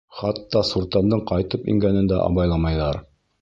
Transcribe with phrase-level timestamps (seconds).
[0.19, 3.01] Хатта Суртандың ҡайтып ингәнен дә абайламайҙар.